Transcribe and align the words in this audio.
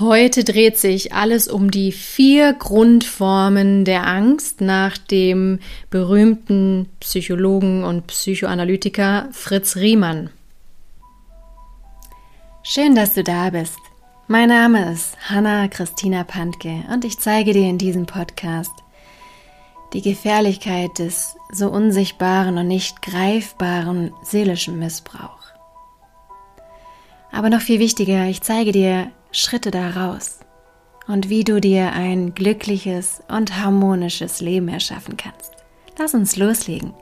Heute 0.00 0.44
dreht 0.44 0.78
sich 0.78 1.12
alles 1.12 1.48
um 1.48 1.72
die 1.72 1.90
vier 1.90 2.52
Grundformen 2.52 3.84
der 3.84 4.06
Angst 4.06 4.60
nach 4.60 4.96
dem 4.96 5.58
berühmten 5.90 6.88
Psychologen 7.00 7.82
und 7.82 8.06
Psychoanalytiker 8.06 9.28
Fritz 9.32 9.74
Riemann. 9.74 10.30
Schön, 12.62 12.94
dass 12.94 13.14
du 13.14 13.24
da 13.24 13.50
bist. 13.50 13.78
Mein 14.28 14.50
Name 14.50 14.92
ist 14.92 15.16
Hanna 15.28 15.66
Christina 15.66 16.22
Pantke 16.22 16.84
und 16.92 17.04
ich 17.04 17.18
zeige 17.18 17.52
dir 17.52 17.68
in 17.68 17.78
diesem 17.78 18.06
Podcast 18.06 18.70
die 19.94 20.02
Gefährlichkeit 20.02 20.96
des 21.00 21.34
so 21.50 21.70
unsichtbaren 21.70 22.56
und 22.56 22.68
nicht 22.68 23.02
greifbaren 23.02 24.12
seelischen 24.22 24.78
Missbrauchs. 24.78 25.37
Aber 27.30 27.50
noch 27.50 27.60
viel 27.60 27.78
wichtiger, 27.78 28.26
ich 28.26 28.42
zeige 28.42 28.72
dir 28.72 29.10
Schritte 29.30 29.70
daraus 29.70 30.40
und 31.06 31.28
wie 31.28 31.44
du 31.44 31.60
dir 31.60 31.92
ein 31.92 32.34
glückliches 32.34 33.22
und 33.28 33.58
harmonisches 33.58 34.40
Leben 34.40 34.68
erschaffen 34.68 35.16
kannst. 35.16 35.52
Lass 35.98 36.14
uns 36.14 36.36
loslegen. 36.36 36.94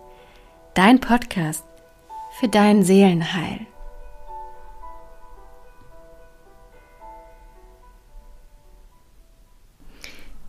Dein 0.74 1.00
Podcast 1.00 1.64
für 2.38 2.48
dein 2.48 2.82
Seelenheil. 2.82 3.66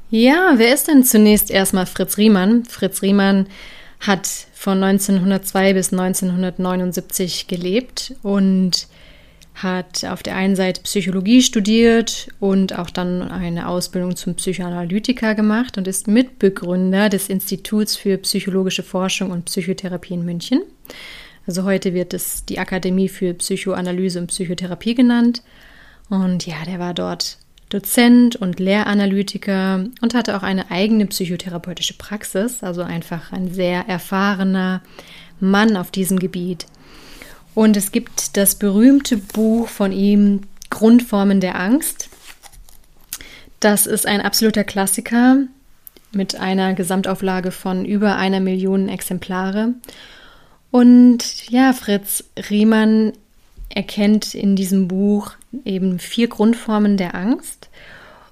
Ja, 0.10 0.54
wer 0.56 0.74
ist 0.74 0.88
denn 0.88 1.04
zunächst 1.04 1.52
erstmal 1.52 1.86
Fritz 1.86 2.18
Riemann? 2.18 2.64
Fritz 2.64 3.02
Riemann 3.02 3.48
hat 4.00 4.28
von 4.54 4.82
1902 4.82 5.74
bis 5.74 5.92
1979 5.92 7.48
gelebt 7.48 8.16
und 8.24 8.88
hat 9.64 10.06
auf 10.06 10.22
der 10.22 10.36
einen 10.36 10.56
Seite 10.56 10.82
Psychologie 10.82 11.42
studiert 11.42 12.30
und 12.40 12.78
auch 12.78 12.90
dann 12.90 13.24
eine 13.24 13.68
Ausbildung 13.68 14.16
zum 14.16 14.36
Psychoanalytiker 14.36 15.34
gemacht 15.34 15.78
und 15.78 15.88
ist 15.88 16.08
Mitbegründer 16.08 17.10
des 17.10 17.28
Instituts 17.28 17.96
für 17.96 18.18
psychologische 18.20 18.84
Forschung 18.84 19.32
und 19.32 19.46
Psychotherapie 19.46 20.14
in 20.14 20.26
München. 20.26 20.62
Also 21.48 21.64
heute 21.64 21.94
wird 21.94 22.14
es 22.14 22.46
die 22.46 22.60
Akademie 22.60 23.10
für 23.10 23.34
Psychoanalyse 23.34 24.20
und 24.20 24.28
Psychotherapie 24.28 24.96
genannt. 24.96 25.42
Und 26.10 26.46
ja, 26.46 26.58
der 26.66 26.80
war 26.80 26.94
dort 26.94 27.38
Dozent 27.70 28.36
und 28.36 28.60
Lehranalytiker 28.60 29.86
und 30.02 30.14
hatte 30.14 30.38
auch 30.38 30.44
eine 30.44 30.72
eigene 30.72 31.06
psychotherapeutische 31.08 31.96
Praxis, 31.96 32.64
also 32.64 32.82
einfach 32.82 33.32
ein 33.32 33.54
sehr 33.54 33.88
erfahrener 33.88 34.82
Mann 35.40 35.76
auf 35.76 35.92
diesem 35.92 36.20
Gebiet. 36.20 36.66
Und 37.58 37.76
es 37.76 37.92
gibt 37.92 38.38
das 38.38 38.54
berühmte 38.54 39.18
Buch 39.18 39.68
von 39.68 39.92
ihm, 39.92 40.42
Grundformen 40.70 41.40
der 41.40 41.60
Angst. 41.60 42.08
Das 43.60 43.88
ist 43.88 44.06
ein 44.06 44.22
absoluter 44.22 44.64
Klassiker 44.64 45.38
mit 46.12 46.36
einer 46.36 46.76
Gesamtauflage 46.76 47.50
von 47.50 47.84
über 47.84 48.16
einer 48.16 48.42
Million 48.42 48.90
Exemplare. 48.90 49.74
Und 50.70 51.50
ja, 51.50 51.74
Fritz 51.74 52.26
Riemann 52.48 53.14
erkennt 53.70 54.36
in 54.36 54.56
diesem 54.56 54.88
Buch 54.88 55.32
eben 55.66 55.98
vier 55.98 56.28
Grundformen 56.28 56.96
der 56.96 57.16
Angst 57.16 57.70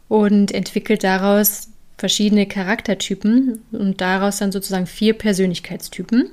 und 0.07 0.51
entwickelt 0.51 1.03
daraus 1.03 1.69
verschiedene 1.97 2.45
Charaktertypen 2.45 3.63
und 3.71 4.01
daraus 4.01 4.37
dann 4.37 4.51
sozusagen 4.51 4.85
vier 4.85 5.15
Persönlichkeitstypen. 5.15 6.29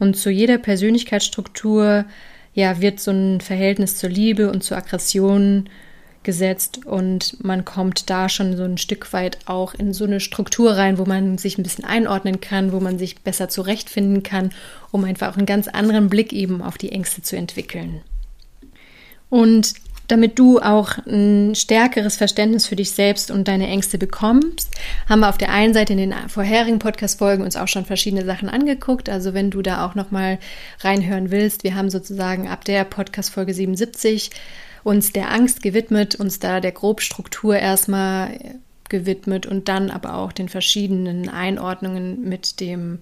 Und 0.00 0.16
zu 0.16 0.28
jeder 0.28 0.58
Persönlichkeitsstruktur 0.58 2.04
ja, 2.54 2.80
wird 2.80 3.00
so 3.00 3.10
ein 3.10 3.40
Verhältnis 3.40 3.96
zur 3.96 4.10
Liebe 4.10 4.50
und 4.50 4.62
zur 4.62 4.76
Aggression 4.76 5.68
gesetzt 6.22 6.86
und 6.86 7.42
man 7.42 7.64
kommt 7.64 8.08
da 8.08 8.28
schon 8.28 8.56
so 8.56 8.62
ein 8.62 8.78
Stück 8.78 9.12
weit 9.12 9.38
auch 9.46 9.74
in 9.74 9.92
so 9.92 10.04
eine 10.04 10.20
Struktur 10.20 10.72
rein, 10.72 10.98
wo 10.98 11.04
man 11.04 11.36
sich 11.38 11.58
ein 11.58 11.64
bisschen 11.64 11.84
einordnen 11.84 12.40
kann, 12.40 12.72
wo 12.72 12.80
man 12.80 12.98
sich 12.98 13.20
besser 13.22 13.48
zurechtfinden 13.48 14.22
kann, 14.22 14.50
um 14.92 15.04
einfach 15.04 15.32
auch 15.32 15.36
einen 15.36 15.46
ganz 15.46 15.66
anderen 15.66 16.08
Blick 16.08 16.32
eben 16.32 16.62
auf 16.62 16.78
die 16.78 16.92
Ängste 16.92 17.22
zu 17.22 17.36
entwickeln. 17.36 18.02
Und 19.30 19.74
damit 20.08 20.38
du 20.38 20.60
auch 20.60 20.98
ein 21.06 21.54
stärkeres 21.54 22.16
Verständnis 22.16 22.66
für 22.66 22.76
dich 22.76 22.90
selbst 22.90 23.30
und 23.30 23.48
deine 23.48 23.68
Ängste 23.68 23.98
bekommst, 23.98 24.70
haben 25.08 25.20
wir 25.20 25.28
auf 25.28 25.38
der 25.38 25.50
einen 25.50 25.74
Seite 25.74 25.92
in 25.92 25.98
den 25.98 26.14
vorherigen 26.28 26.78
Podcast-Folgen 26.78 27.42
uns 27.42 27.56
auch 27.56 27.68
schon 27.68 27.84
verschiedene 27.84 28.24
Sachen 28.24 28.48
angeguckt. 28.48 29.08
Also 29.08 29.34
wenn 29.34 29.50
du 29.50 29.62
da 29.62 29.86
auch 29.86 29.94
nochmal 29.94 30.38
reinhören 30.80 31.30
willst, 31.30 31.64
wir 31.64 31.74
haben 31.74 31.90
sozusagen 31.90 32.48
ab 32.48 32.64
der 32.64 32.84
Podcast-Folge 32.84 33.54
77 33.54 34.30
uns 34.84 35.12
der 35.12 35.30
Angst 35.30 35.62
gewidmet, 35.62 36.16
uns 36.16 36.40
da 36.40 36.60
der 36.60 36.72
Grobstruktur 36.72 37.56
erstmal 37.56 38.38
gewidmet 38.88 39.46
und 39.46 39.68
dann 39.68 39.90
aber 39.90 40.14
auch 40.14 40.32
den 40.32 40.48
verschiedenen 40.48 41.28
Einordnungen 41.28 42.28
mit 42.28 42.60
dem 42.60 42.98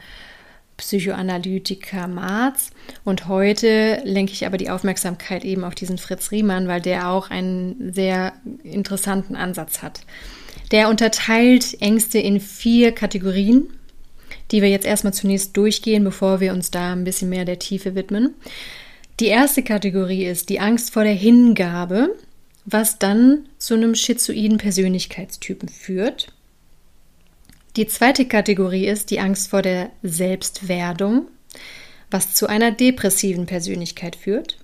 Psychoanalytiker 0.81 2.09
Marz. 2.09 2.71
Und 3.05 3.29
heute 3.29 4.01
lenke 4.05 4.33
ich 4.33 4.47
aber 4.47 4.57
die 4.57 4.71
Aufmerksamkeit 4.71 5.45
eben 5.45 5.63
auf 5.63 5.75
diesen 5.75 5.99
Fritz 5.99 6.33
Riemann, 6.33 6.69
weil 6.69 6.81
der 6.81 7.09
auch 7.09 7.31
einen 7.31 7.93
sehr 7.93 8.33
interessanten 8.65 9.37
Ansatz 9.37 9.83
hat. 9.83 10.01
Der 10.73 10.89
unterteilt 10.89 11.81
Ängste 11.81 12.19
in 12.19 12.41
vier 12.41 12.93
Kategorien, 12.93 13.69
die 14.51 14.63
wir 14.63 14.71
jetzt 14.71 14.87
erstmal 14.87 15.13
zunächst 15.13 15.57
durchgehen, 15.57 16.03
bevor 16.03 16.41
wir 16.41 16.53
uns 16.53 16.71
da 16.71 16.93
ein 16.93 17.05
bisschen 17.05 17.29
mehr 17.29 17.45
der 17.45 17.59
Tiefe 17.59 17.95
widmen. 17.95 18.35
Die 19.21 19.27
erste 19.27 19.63
Kategorie 19.63 20.25
ist 20.25 20.49
die 20.49 20.61
Angst 20.61 20.95
vor 20.95 21.05
der 21.05 21.13
Hingabe, 21.13 22.17
was 22.65 22.99
dann 22.99 23.41
zu 23.59 23.75
einem 23.75 23.95
schizoiden 23.95 24.57
Persönlichkeitstypen 24.57 25.69
führt. 25.69 26.33
Die 27.77 27.87
zweite 27.87 28.25
Kategorie 28.27 28.87
ist 28.87 29.11
die 29.11 29.21
Angst 29.21 29.51
vor 29.51 29.63
der 29.63 29.91
Selbstwerdung, 30.03 31.29
was 32.11 32.35
zu 32.35 32.49
einer 32.49 32.73
depressiven 32.73 33.47
Persönlichkeit 33.47 34.17
führt. 34.17 34.59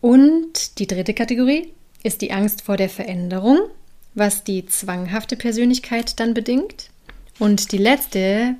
Und 0.00 0.78
die 0.78 0.86
dritte 0.86 1.12
Kategorie 1.12 1.68
ist 2.02 2.22
die 2.22 2.32
Angst 2.32 2.62
vor 2.62 2.76
der 2.76 2.88
Veränderung, 2.88 3.58
was 4.14 4.44
die 4.44 4.66
zwanghafte 4.66 5.36
Persönlichkeit 5.36 6.18
dann 6.18 6.34
bedingt. 6.34 6.90
Und 7.38 7.72
die 7.72 7.78
letzte 7.78 8.56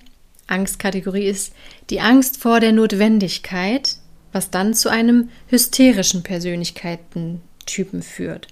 Angstkategorie 0.47 1.27
ist 1.27 1.53
die 1.89 2.01
Angst 2.01 2.37
vor 2.37 2.61
der 2.61 2.73
Notwendigkeit, 2.73 3.97
was 4.33 4.51
dann 4.51 4.75
zu 4.75 4.91
einem 4.91 5.31
hysterischen 5.49 6.23
Persönlichkeitentypen 6.23 8.03
führt. 8.03 8.49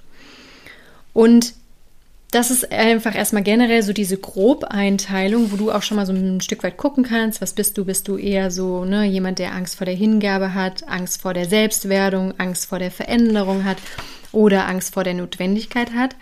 Und 1.12 1.54
das 2.30 2.50
ist 2.52 2.70
einfach 2.70 3.14
erstmal 3.14 3.42
generell 3.42 3.82
so 3.82 3.92
diese 3.92 4.16
Grobeinteilung, 4.16 5.50
wo 5.50 5.56
du 5.56 5.72
auch 5.72 5.82
schon 5.82 5.96
mal 5.96 6.06
so 6.06 6.12
ein 6.12 6.40
Stück 6.40 6.62
weit 6.62 6.76
gucken 6.76 7.02
kannst, 7.02 7.40
was 7.40 7.54
bist 7.54 7.76
du? 7.76 7.84
Bist 7.84 8.06
du 8.06 8.16
eher 8.16 8.52
so 8.52 8.84
ne, 8.84 9.04
jemand, 9.04 9.40
der 9.40 9.52
Angst 9.52 9.76
vor 9.76 9.84
der 9.84 9.94
Hingabe 9.94 10.54
hat, 10.54 10.86
Angst 10.88 11.22
vor 11.22 11.34
der 11.34 11.46
Selbstwerdung, 11.46 12.34
Angst 12.38 12.66
vor 12.66 12.78
der 12.78 12.92
Veränderung 12.92 13.64
hat 13.64 13.78
oder 14.30 14.68
Angst 14.68 14.94
vor 14.94 15.02
der 15.02 15.14
Notwendigkeit 15.14 15.92
hat, 15.92 16.14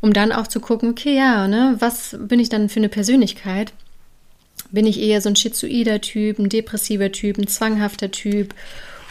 um 0.00 0.12
dann 0.12 0.32
auch 0.32 0.48
zu 0.48 0.58
gucken, 0.58 0.90
okay, 0.90 1.14
ja, 1.14 1.46
ne, 1.46 1.76
was 1.78 2.16
bin 2.18 2.40
ich 2.40 2.48
dann 2.48 2.68
für 2.68 2.80
eine 2.80 2.88
Persönlichkeit? 2.88 3.72
Bin 4.72 4.86
ich 4.86 5.00
eher 5.00 5.20
so 5.20 5.28
ein 5.28 5.36
schizoider 5.36 6.00
Typ, 6.00 6.40
ein 6.40 6.48
depressiver 6.48 7.12
Typ, 7.12 7.38
ein 7.38 7.46
zwanghafter 7.46 8.10
Typ 8.10 8.54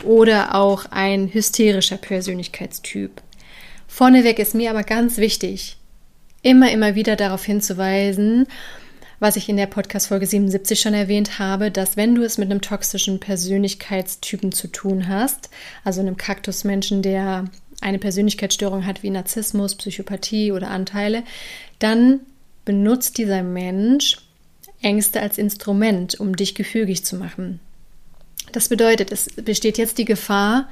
oder 0.03 0.55
auch 0.55 0.87
ein 0.91 1.33
hysterischer 1.33 1.97
Persönlichkeitstyp? 1.97 3.21
Vorneweg 3.87 4.39
ist 4.39 4.55
mir 4.55 4.71
aber 4.71 4.83
ganz 4.83 5.17
wichtig, 5.17 5.77
immer, 6.43 6.71
immer 6.71 6.93
wieder 6.93 7.15
darauf 7.15 7.43
hinzuweisen, 7.43 8.45
was 9.19 9.37
ich 9.37 9.47
in 9.47 9.57
der 9.57 9.67
Podcast-Folge 9.67 10.27
77 10.27 10.79
schon 10.79 10.93
erwähnt 10.93 11.39
habe, 11.39 11.71
dass 11.71 11.97
wenn 11.97 12.13
du 12.13 12.23
es 12.23 12.37
mit 12.37 12.51
einem 12.51 12.61
toxischen 12.61 13.19
Persönlichkeitstypen 13.19 14.51
zu 14.51 14.67
tun 14.67 15.07
hast, 15.07 15.49
also 15.83 16.01
einem 16.01 16.17
Kaktusmenschen, 16.17 17.01
der 17.01 17.45
eine 17.81 17.99
Persönlichkeitsstörung 17.99 18.85
hat 18.85 19.01
wie 19.01 19.09
Narzissmus, 19.09 19.75
Psychopathie 19.75 20.51
oder 20.51 20.69
Anteile, 20.69 21.23
dann 21.79 22.19
benutzt 22.65 23.17
dieser 23.17 23.43
Mensch 23.43 24.17
Ängste 24.81 25.21
als 25.21 25.37
Instrument, 25.37 26.19
um 26.19 26.35
dich 26.35 26.55
gefügig 26.55 27.05
zu 27.05 27.15
machen. 27.15 27.61
Das 28.51 28.67
bedeutet, 28.67 29.11
es 29.11 29.27
besteht 29.27 29.77
jetzt 29.77 29.97
die 29.97 30.05
Gefahr, 30.05 30.67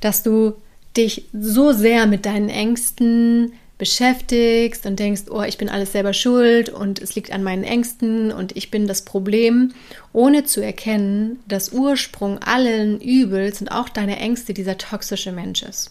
dass 0.00 0.24
du 0.24 0.54
dich 0.96 1.26
so 1.32 1.72
sehr 1.72 2.06
mit 2.06 2.26
deinen 2.26 2.48
Ängsten 2.48 3.52
beschäftigst 3.78 4.86
und 4.86 4.98
denkst, 4.98 5.24
oh, 5.30 5.42
ich 5.42 5.58
bin 5.58 5.68
alles 5.68 5.92
selber 5.92 6.12
schuld 6.12 6.68
und 6.68 7.00
es 7.00 7.14
liegt 7.16 7.32
an 7.32 7.42
meinen 7.42 7.64
Ängsten 7.64 8.30
und 8.30 8.56
ich 8.56 8.70
bin 8.70 8.86
das 8.86 9.02
Problem, 9.02 9.72
ohne 10.12 10.44
zu 10.44 10.60
erkennen, 10.60 11.40
dass 11.48 11.72
Ursprung 11.72 12.38
allen 12.38 13.00
Übels 13.00 13.60
und 13.60 13.68
auch 13.68 13.88
deine 13.88 14.18
Ängste 14.18 14.54
dieser 14.54 14.78
toxische 14.78 15.32
Mensch 15.32 15.62
ist. 15.62 15.90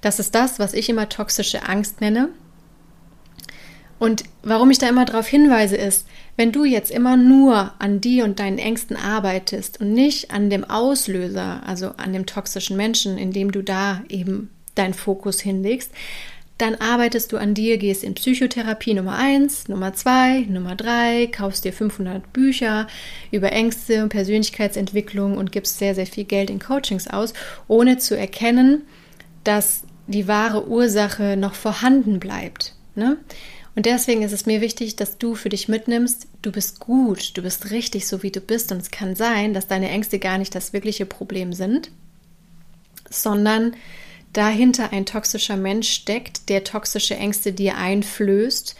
Das 0.00 0.18
ist 0.20 0.34
das, 0.34 0.58
was 0.58 0.72
ich 0.72 0.88
immer 0.88 1.08
toxische 1.08 1.68
Angst 1.68 2.00
nenne. 2.00 2.28
Und 3.98 4.24
warum 4.42 4.70
ich 4.70 4.78
da 4.78 4.88
immer 4.88 5.04
darauf 5.04 5.26
hinweise, 5.26 5.76
ist, 5.76 6.06
wenn 6.36 6.52
du 6.52 6.64
jetzt 6.64 6.90
immer 6.90 7.18
nur 7.18 7.74
an 7.78 8.00
dir 8.00 8.24
und 8.24 8.40
deinen 8.40 8.56
Ängsten 8.56 8.96
arbeitest 8.96 9.80
und 9.80 9.92
nicht 9.92 10.30
an 10.30 10.48
dem 10.48 10.64
Auslöser, 10.64 11.62
also 11.66 11.90
an 11.98 12.14
dem 12.14 12.24
toxischen 12.24 12.78
Menschen, 12.78 13.18
indem 13.18 13.52
du 13.52 13.62
da 13.62 14.02
eben 14.08 14.48
deinen 14.74 14.94
Fokus 14.94 15.40
hinlegst, 15.40 15.92
dann 16.60 16.74
arbeitest 16.74 17.32
du 17.32 17.38
an 17.38 17.54
dir, 17.54 17.78
gehst 17.78 18.04
in 18.04 18.14
Psychotherapie 18.14 18.94
Nummer 18.94 19.16
1, 19.16 19.68
Nummer 19.68 19.94
2, 19.94 20.46
Nummer 20.48 20.76
3, 20.76 21.28
kaufst 21.28 21.64
dir 21.64 21.72
500 21.72 22.32
Bücher 22.32 22.86
über 23.30 23.52
Ängste 23.52 24.02
und 24.02 24.10
Persönlichkeitsentwicklung 24.10 25.36
und 25.36 25.52
gibst 25.52 25.78
sehr, 25.78 25.94
sehr 25.94 26.06
viel 26.06 26.24
Geld 26.24 26.50
in 26.50 26.58
Coachings 26.58 27.08
aus, 27.08 27.32
ohne 27.66 27.98
zu 27.98 28.16
erkennen, 28.16 28.82
dass 29.44 29.84
die 30.06 30.28
wahre 30.28 30.68
Ursache 30.68 31.36
noch 31.36 31.54
vorhanden 31.54 32.20
bleibt. 32.20 32.74
Ne? 32.94 33.16
Und 33.74 33.86
deswegen 33.86 34.22
ist 34.22 34.32
es 34.32 34.46
mir 34.46 34.60
wichtig, 34.60 34.96
dass 34.96 35.16
du 35.16 35.34
für 35.34 35.48
dich 35.48 35.68
mitnimmst, 35.68 36.26
du 36.42 36.52
bist 36.52 36.80
gut, 36.80 37.36
du 37.36 37.42
bist 37.42 37.70
richtig 37.70 38.06
so, 38.06 38.22
wie 38.22 38.30
du 38.30 38.40
bist. 38.40 38.72
Und 38.72 38.82
es 38.82 38.90
kann 38.90 39.14
sein, 39.14 39.54
dass 39.54 39.68
deine 39.68 39.88
Ängste 39.88 40.18
gar 40.18 40.36
nicht 40.36 40.54
das 40.54 40.72
wirkliche 40.72 41.06
Problem 41.06 41.52
sind, 41.52 41.90
sondern 43.08 43.74
dahinter 44.32 44.92
ein 44.92 45.06
toxischer 45.06 45.56
Mensch 45.56 45.90
steckt, 45.90 46.48
der 46.48 46.64
toxische 46.64 47.16
Ängste 47.16 47.52
dir 47.52 47.76
einflößt 47.76 48.74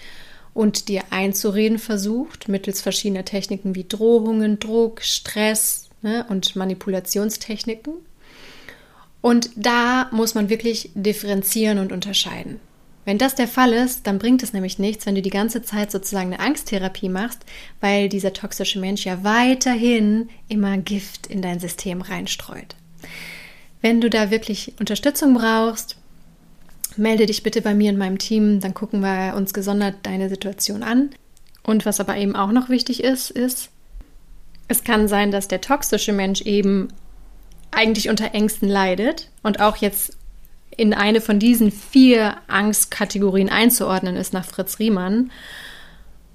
und 0.55 0.89
dir 0.89 1.05
einzureden 1.11 1.79
versucht, 1.79 2.49
mittels 2.49 2.81
verschiedener 2.81 3.25
Techniken 3.25 3.75
wie 3.75 3.87
Drohungen, 3.89 4.59
Druck, 4.59 5.03
Stress 5.03 5.89
ne, 6.03 6.25
und 6.29 6.57
Manipulationstechniken. 6.57 7.95
Und 9.21 9.51
da 9.57 10.09
muss 10.13 10.35
man 10.35 10.49
wirklich 10.49 10.91
differenzieren 10.95 11.79
und 11.79 11.93
unterscheiden. 11.93 12.59
Wenn 13.05 13.19
das 13.19 13.35
der 13.35 13.49
Fall 13.49 13.73
ist, 13.73 14.07
dann 14.07 14.19
bringt 14.19 14.43
es 14.43 14.53
nämlich 14.53 14.79
nichts, 14.79 15.07
wenn 15.07 15.15
du 15.15 15.23
die 15.23 15.31
ganze 15.31 15.63
Zeit 15.63 15.91
sozusagen 15.91 16.33
eine 16.33 16.41
Angsttherapie 16.41 17.09
machst, 17.09 17.41
weil 17.81 18.09
dieser 18.09 18.33
toxische 18.33 18.79
Mensch 18.79 19.05
ja 19.05 19.25
weiterhin 19.25 20.29
immer 20.49 20.79
Gift 20.79 21.27
in 21.27 21.43
dein 21.43 21.61
System 21.61 22.03
reinstreut. 22.03 22.77
Wenn 23.81 24.01
du 24.01 24.11
da 24.11 24.31
wirklich 24.31 24.75
Unterstützung 24.79 25.35
brauchst, 25.35 25.97
melde 26.97 27.27
dich 27.27 27.43
bitte 27.43 27.63
bei 27.63 27.75
mir 27.75 27.91
in 27.91 27.99
meinem 27.99 28.19
Team, 28.19 28.61
dann 28.61 28.75
gucken 28.75 29.01
wir 29.01 29.35
uns 29.37 29.55
gesondert 29.55 29.97
deine 30.03 30.29
Situation 30.29 30.83
an. 30.83 31.11
Und 31.63 31.87
was 31.87 32.01
aber 32.01 32.17
eben 32.17 32.37
auch 32.37 32.53
noch 32.53 32.69
wichtig 32.69 33.03
ist, 33.03 33.31
ist, 33.31 33.71
es 34.69 34.85
kann 34.85 35.09
sein, 35.09 35.31
dass 35.31 35.49
der 35.49 35.61
toxische 35.61 36.13
Mensch 36.13 36.43
eben 36.43 36.89
eigentlich 37.71 38.09
unter 38.09 38.35
Ängsten 38.35 38.69
leidet 38.69 39.31
und 39.43 39.61
auch 39.61 39.77
jetzt 39.77 40.17
in 40.77 40.95
eine 40.95 41.21
von 41.21 41.39
diesen 41.39 41.71
vier 41.71 42.37
Angstkategorien 42.47 43.49
einzuordnen 43.49 44.17
ist 44.17 44.33
nach 44.33 44.45
Fritz 44.45 44.79
Riemann 44.79 45.31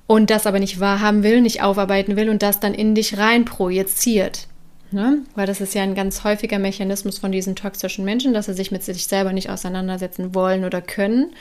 und 0.08 0.30
das 0.30 0.46
aber 0.46 0.60
nicht 0.60 0.80
wahrhaben 0.80 1.24
will, 1.24 1.42
nicht 1.42 1.64
aufarbeiten 1.64 2.16
will 2.16 2.30
und 2.30 2.44
das 2.44 2.60
dann 2.60 2.74
in 2.74 2.96
dich 2.96 3.18
rein 3.18 3.46
projiziert. 3.46 4.48
Ne? 4.96 5.18
Weil 5.36 5.46
das 5.46 5.60
ist 5.60 5.76
ja 5.76 5.84
ein 5.84 5.94
ganz 5.94 6.24
häufiger 6.24 6.58
Mechanismus 6.58 7.18
von 7.18 7.30
diesen 7.30 7.58
toxischen 7.58 8.06
Menschen, 8.06 8.34
dass 8.34 8.46
sie 8.46 8.54
sich 8.54 8.72
mit 8.72 8.82
sich 8.82 9.08
selber 9.08 9.34
nicht 9.34 9.50
auseinandersetzen 9.50 10.34
wollen 10.34 10.64
oder 10.64 10.82
können 10.82 11.34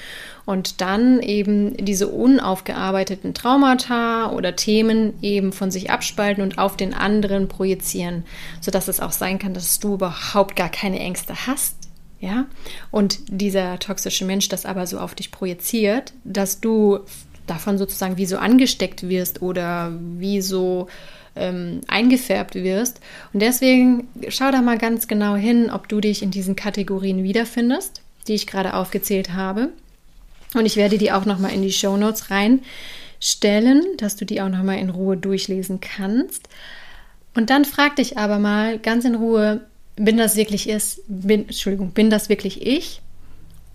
und 0.44 0.80
dann 0.80 1.20
eben 1.20 1.76
diese 1.76 2.08
unaufgearbeiteten 2.08 3.32
Traumata 3.32 4.32
oder 4.32 4.56
Themen 4.56 5.14
eben 5.22 5.52
von 5.52 5.70
sich 5.70 5.88
abspalten 5.88 6.42
und 6.42 6.58
auf 6.58 6.76
den 6.76 6.94
anderen 6.94 7.46
projizieren, 7.46 8.24
sodass 8.60 8.88
es 8.88 8.98
auch 8.98 9.12
sein 9.12 9.38
kann, 9.38 9.54
dass 9.54 9.78
du 9.78 9.94
überhaupt 9.94 10.56
gar 10.56 10.68
keine 10.68 10.98
Ängste 10.98 11.46
hast. 11.46 11.76
Ja, 12.18 12.46
und 12.90 13.20
dieser 13.28 13.78
toxische 13.78 14.24
Mensch 14.24 14.48
das 14.48 14.66
aber 14.66 14.88
so 14.88 14.98
auf 14.98 15.14
dich 15.14 15.30
projiziert, 15.30 16.12
dass 16.24 16.60
du 16.60 17.00
davon 17.46 17.78
sozusagen 17.78 18.16
wie 18.16 18.26
so 18.26 18.36
angesteckt 18.36 19.08
wirst 19.08 19.42
oder 19.42 19.92
wie 20.00 20.40
so 20.40 20.88
ähm, 21.36 21.80
eingefärbt 21.88 22.54
wirst. 22.54 23.00
Und 23.32 23.40
deswegen 23.40 24.08
schau 24.28 24.50
da 24.50 24.62
mal 24.62 24.78
ganz 24.78 25.08
genau 25.08 25.34
hin, 25.36 25.70
ob 25.70 25.88
du 25.88 26.00
dich 26.00 26.22
in 26.22 26.30
diesen 26.30 26.56
Kategorien 26.56 27.22
wiederfindest, 27.22 28.02
die 28.28 28.34
ich 28.34 28.46
gerade 28.46 28.74
aufgezählt 28.74 29.32
habe. 29.32 29.70
Und 30.54 30.66
ich 30.66 30.76
werde 30.76 30.98
die 30.98 31.12
auch 31.12 31.24
nochmal 31.24 31.52
in 31.52 31.62
die 31.62 31.72
Show 31.72 31.96
Notes 31.96 32.30
reinstellen, 32.30 33.84
dass 33.98 34.16
du 34.16 34.24
die 34.24 34.40
auch 34.40 34.48
nochmal 34.48 34.78
in 34.78 34.90
Ruhe 34.90 35.16
durchlesen 35.16 35.80
kannst. 35.80 36.48
Und 37.34 37.50
dann 37.50 37.64
frag 37.64 37.96
dich 37.96 38.16
aber 38.16 38.38
mal 38.38 38.78
ganz 38.78 39.04
in 39.04 39.16
Ruhe, 39.16 39.62
bin 39.96 40.16
das 40.16 40.36
wirklich 40.36 40.68
ist, 40.68 41.00
bin, 41.08 41.42
Entschuldigung, 41.42 41.90
bin 41.90 42.10
das 42.10 42.28
wirklich 42.28 42.64
ich? 42.64 43.00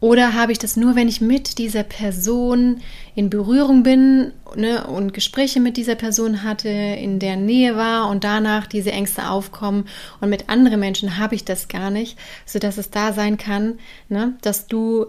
Oder 0.02 0.34
habe 0.34 0.54
ich 0.54 0.60
das 0.60 0.78
nur, 0.78 0.96
wenn 0.96 1.10
ich 1.10 1.20
mit 1.20 1.58
dieser 1.58 1.84
Person 1.84 2.82
in 3.16 3.30
Berührung 3.30 3.84
bin 3.84 4.32
ne, 4.56 4.88
und 4.88 5.14
Gespräche 5.14 5.60
mit 5.60 5.76
dieser 5.76 5.96
Person 5.96 6.44
hatte, 6.44 6.70
in 6.70 7.20
der 7.20 7.36
Nähe 7.36 7.76
war 7.76 8.10
und 8.10 8.24
danach 8.24 8.66
diese 8.66 8.94
Ängste 8.94 9.30
aufkommen 9.30 9.90
und 10.22 10.30
mit 10.30 10.48
anderen 10.48 10.80
Menschen 10.80 11.18
habe 11.18 11.36
ich 11.36 11.44
das 11.44 11.68
gar 11.68 11.90
nicht, 11.90 12.18
sodass 12.46 12.78
es 12.78 12.92
da 12.92 13.12
sein 13.12 13.38
kann, 13.38 13.78
ne, 14.08 14.36
dass 14.42 14.68
du 14.68 15.08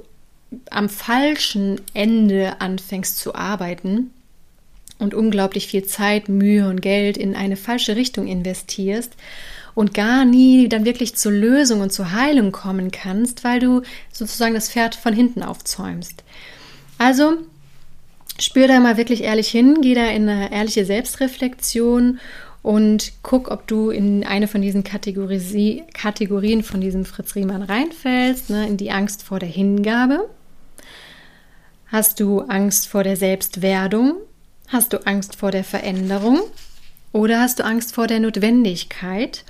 am 0.71 0.89
falschen 0.89 1.81
Ende 1.95 2.61
anfängst 2.61 3.17
zu 3.17 3.37
arbeiten 3.37 4.11
und 4.99 5.15
unglaublich 5.15 5.69
viel 5.69 5.85
Zeit, 5.85 6.29
Mühe 6.29 6.69
und 6.69 6.83
Geld 6.83 7.17
in 7.17 7.37
eine 7.37 7.57
falsche 7.57 7.95
Richtung 7.95 8.27
investierst 8.27 9.15
und 9.81 9.95
gar 9.95 10.27
nie 10.27 10.69
dann 10.69 10.85
wirklich 10.85 11.17
zur 11.17 11.33
Lösung 11.33 11.81
und 11.81 11.91
zur 11.91 12.13
Heilung 12.13 12.53
kommen 12.53 12.91
kannst, 12.91 13.45
weil 13.45 13.61
du 13.61 13.81
sozusagen 14.13 14.53
das 14.53 14.71
Pferd 14.71 14.95
von 14.95 15.15
hinten 15.15 15.43
aufzäumst. 15.43 16.23
Also 16.99 17.39
spür 18.39 18.69
da 18.69 18.79
mal 18.79 18.99
wirklich 18.99 19.23
ehrlich 19.23 19.49
hin, 19.49 19.79
geh 19.81 19.95
da 19.95 20.07
in 20.09 20.29
eine 20.29 20.53
ehrliche 20.53 20.85
Selbstreflexion 20.85 22.21
und 22.63 23.13
guck, 23.23 23.51
ob 23.51 23.67
du 23.69 23.89
in 23.89 24.23
eine 24.23 24.49
von 24.49 24.61
diesen 24.61 24.85
Kategorien 24.85 26.63
von 26.63 26.83
diesem 26.83 27.07
Fritz 27.07 27.35
Riemann 27.35 27.63
reinfällst, 27.63 28.51
ne, 28.51 28.69
in 28.69 28.77
die 28.77 28.91
Angst 28.91 29.23
vor 29.23 29.39
der 29.39 29.49
Hingabe. 29.49 30.29
Hast 31.87 32.21
du 32.21 32.41
Angst 32.41 32.87
vor 32.87 33.03
der 33.03 33.17
Selbstwerdung? 33.17 34.17
Hast 34.69 34.93
du 34.93 35.07
Angst 35.07 35.37
vor 35.37 35.51
der 35.51 35.65
Veränderung? 35.65 36.41
Oder 37.13 37.41
hast 37.41 37.61
du 37.61 37.65
Angst 37.65 37.95
vor 37.95 38.09
der 38.09 38.21
Notwendigkeit? 38.21 39.43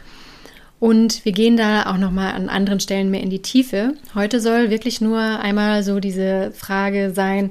Und 0.81 1.27
wir 1.27 1.33
gehen 1.33 1.59
da 1.59 1.93
auch 1.93 1.99
nochmal 1.99 2.33
an 2.33 2.49
anderen 2.49 2.81
Stellen 2.81 3.11
mehr 3.11 3.23
in 3.23 3.29
die 3.29 3.43
Tiefe. 3.43 3.95
Heute 4.15 4.41
soll 4.41 4.71
wirklich 4.71 5.03
nur 5.03 5.21
einmal 5.21 5.83
so 5.83 6.01
diese 6.01 6.53
Frage 6.53 7.13
sein, 7.15 7.51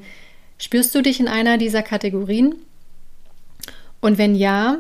spürst 0.57 0.93
du 0.95 1.03
dich 1.03 1.19
in 1.19 1.27
einer 1.27 1.59
dieser 1.59 1.83
Kategorien? 1.83 2.55
Und 4.01 4.17
wenn 4.17 4.33
ja, 4.33 4.79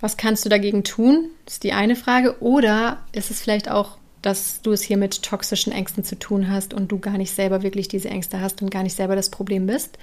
was 0.00 0.16
kannst 0.16 0.44
du 0.44 0.48
dagegen 0.48 0.82
tun? 0.82 1.28
Ist 1.46 1.62
die 1.62 1.72
eine 1.72 1.94
Frage. 1.94 2.42
Oder 2.42 2.98
ist 3.12 3.30
es 3.30 3.40
vielleicht 3.40 3.70
auch, 3.70 3.98
dass 4.28 4.60
du 4.60 4.72
es 4.72 4.82
hier 4.82 4.98
mit 4.98 5.22
toxischen 5.22 5.72
Ängsten 5.72 6.04
zu 6.04 6.18
tun 6.18 6.50
hast 6.50 6.74
und 6.74 6.92
du 6.92 6.98
gar 6.98 7.16
nicht 7.16 7.34
selber 7.34 7.62
wirklich 7.62 7.88
diese 7.88 8.10
Ängste 8.10 8.42
hast 8.42 8.60
und 8.60 8.70
gar 8.70 8.82
nicht 8.82 8.94
selber 8.94 9.16
das 9.16 9.30
Problem 9.30 9.66
bist? 9.66 9.96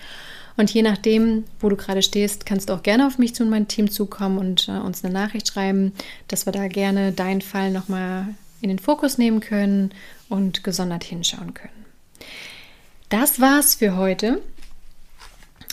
Und 0.58 0.74
je 0.74 0.82
nachdem, 0.82 1.44
wo 1.60 1.70
du 1.70 1.76
gerade 1.76 2.02
stehst, 2.02 2.48
kannst 2.48 2.70
du 2.70 2.74
auch 2.74 2.82
gerne 2.82 3.06
auf 3.06 3.20
mich 3.20 3.36
zu 3.36 3.44
und 3.44 3.52
mein 3.52 3.68
Team 3.68 3.92
zukommen 3.92 4.40
und 4.40 4.68
äh, 4.68 4.72
uns 4.72 5.04
eine 5.04 5.14
Nachricht 5.14 5.48
schreiben, 5.48 5.94
dass 6.28 6.48
wir 6.48 6.54
da 6.54 6.68
gerne 6.68 7.12
deinen 7.12 7.42
Fall 7.42 7.70
nochmal 7.70 8.30
in 8.62 8.70
den 8.70 8.80
Fokus 8.80 9.20
nehmen 9.20 9.42
können 9.42 9.92
und 10.28 10.64
gesondert 10.64 11.04
hinschauen 11.04 11.54
können. 11.54 11.86
Das 13.10 13.40
war's 13.40 13.76
für 13.76 13.96
heute. 13.96 14.42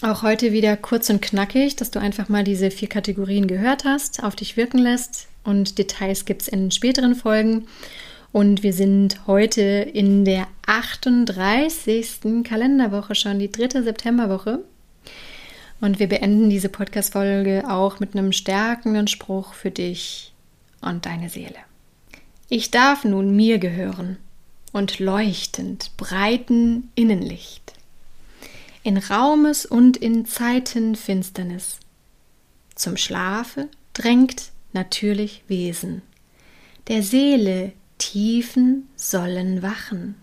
Auch 0.03 0.23
heute 0.23 0.53
wieder 0.53 0.77
kurz 0.77 1.09
und 1.09 1.23
knackig, 1.23 1.77
dass 1.77 1.91
du 1.91 2.01
einfach 2.01 2.29
mal 2.29 2.45
diese 2.45 2.71
vier 2.71 2.89
Kategorien 2.89 3.47
gehört 3.47 3.85
hast, 3.85 4.23
auf 4.23 4.37
dich 4.37 4.59
wirken 4.59 4.79
lässt 4.79 5.29
und 5.43 5.79
Details 5.79 6.27
gibt 6.27 6.43
es 6.43 6.49
in 6.49 6.71
späteren 6.71 7.15
Folgen. 7.15 7.67
Und 8.33 8.63
wir 8.63 8.73
sind 8.73 9.27
heute 9.27 9.61
in 9.61 10.25
der 10.25 10.49
38. 10.67 12.43
Kalenderwoche 12.43 13.15
schon, 13.15 13.39
die 13.39 13.53
dritte 13.53 13.83
Septemberwoche. 13.83 14.65
Und 15.83 15.99
wir 15.99 16.09
beenden 16.09 16.49
diese 16.49 16.71
Podcast-Folge 16.71 17.65
auch 17.69 18.01
mit 18.01 18.17
einem 18.17 18.33
stärkenden 18.33 19.07
Spruch 19.07 19.53
für 19.53 19.71
dich 19.71 20.33
und 20.81 21.05
deine 21.05 21.29
Seele. 21.29 21.59
Ich 22.49 22.71
darf 22.71 23.05
nun 23.05 23.37
mir 23.37 23.59
gehören 23.59 24.17
und 24.73 24.99
leuchtend 24.99 25.91
breiten 25.99 26.91
Innenlicht. 26.95 27.75
In 28.83 28.97
Raumes 28.97 29.67
und 29.67 29.99
in 29.99 30.25
Zeiten 30.25 30.97
Finsternis. 30.97 31.81
Zum 32.75 32.97
Schlafe 32.97 33.69
drängt 33.93 34.53
natürlich 34.73 35.43
Wesen. 35.49 36.01
Der 36.89 37.03
Seele 37.03 37.73
Tiefen 38.03 38.89
sollen 38.97 39.63
wachen 39.63 40.17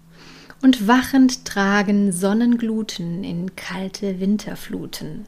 und 0.62 0.86
wachend 0.86 1.46
tragen 1.46 2.12
Sonnengluten 2.12 3.24
in 3.24 3.56
kalte 3.56 4.20
Winterfluten. 4.20 5.26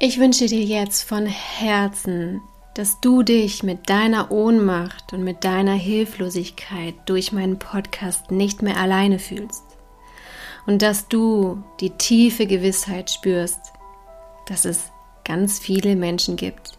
Ich 0.00 0.18
wünsche 0.18 0.46
dir 0.46 0.62
jetzt 0.62 1.02
von 1.02 1.26
Herzen, 1.26 2.40
dass 2.72 2.98
du 3.02 3.22
dich 3.22 3.62
mit 3.62 3.90
deiner 3.90 4.30
Ohnmacht 4.30 5.12
und 5.12 5.22
mit 5.22 5.44
deiner 5.44 5.74
Hilflosigkeit 5.74 6.94
durch 7.04 7.30
meinen 7.30 7.58
Podcast 7.58 8.30
nicht 8.30 8.62
mehr 8.62 8.78
alleine 8.78 9.18
fühlst 9.18 9.64
und 10.66 10.80
dass 10.80 11.08
du 11.08 11.62
die 11.80 11.90
tiefe 11.90 12.46
Gewissheit 12.46 13.10
spürst, 13.10 13.60
dass 14.46 14.64
es 14.64 14.90
ganz 15.24 15.58
viele 15.58 15.94
Menschen 15.94 16.36
gibt, 16.36 16.78